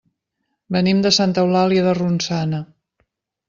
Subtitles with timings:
[0.75, 2.67] Venim de Santa Eulàlia de Ronçana.